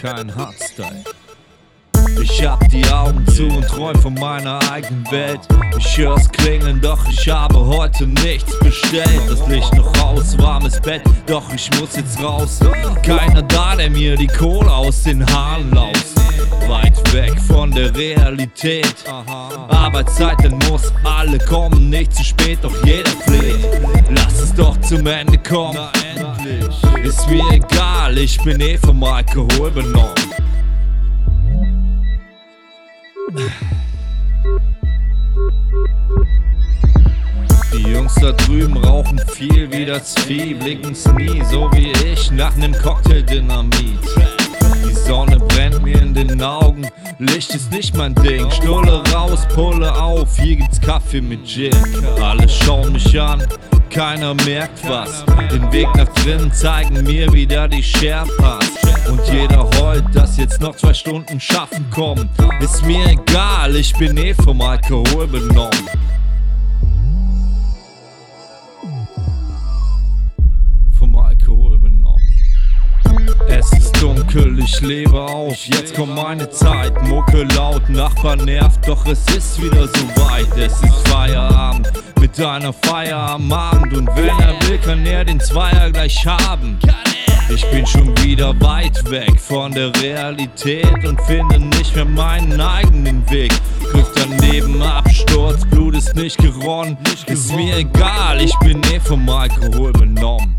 [0.00, 1.04] Kein Hardstyle.
[2.20, 5.40] Ich hab die Augen zu und träum von meiner eigenen Welt.
[5.76, 9.22] Ich hör's klingeln, doch ich habe heute nichts bestellt.
[9.28, 12.60] Das Licht noch aus, warmes Bett, doch ich muss jetzt raus.
[13.02, 16.21] Keiner da, der mir die Kohle aus den Haaren laust.
[17.12, 18.94] Weg von der Realität.
[19.68, 23.66] Arbeitszeit, dann muss alle kommen, nicht zu spät, doch jeder fleht.
[24.08, 25.78] Lass es doch zum Ende kommen.
[27.02, 30.14] Ist mir egal, ich bin eh vom Alkohol benommen.
[37.74, 42.54] Die Jungs da drüben rauchen viel wie das Vieh, blinken's nie, so wie ich, nach
[42.56, 43.98] nem Cocktail-Dynamit.
[44.16, 44.21] Die
[47.18, 48.50] Licht ist nicht mein Ding.
[48.50, 51.74] Schnulle raus, pulle auf, hier gibt's Kaffee mit Gin.
[52.20, 53.46] Alle schauen mich an,
[53.90, 55.24] keiner merkt was.
[55.50, 58.64] Den Weg nach drinnen zeigen mir wieder die Sherpas.
[59.08, 62.28] Und jeder heult, dass jetzt noch zwei Stunden schaffen kommen.
[62.60, 65.88] Ist mir egal, ich bin eh vom Alkohol benommen.
[74.32, 77.00] Dunkel, ich lebe auf, jetzt kommt meine Zeit.
[77.06, 80.56] Mucke laut, Nachbar nervt, doch es ist wieder so weit.
[80.56, 83.94] Es ist Feierabend mit einer Feier am Abend.
[83.94, 86.78] Und wenn er will, kann er den Zweier gleich haben.
[87.54, 93.28] Ich bin schon wieder weit weg von der Realität und finde nicht mehr meinen eigenen
[93.30, 93.52] Weg.
[93.90, 96.96] Griff daneben, Absturz, Blut ist nicht geronnen.
[97.26, 100.56] Ist mir egal, ich bin eh vom Alkohol benommen.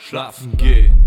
[0.00, 0.97] Schlafen gehen.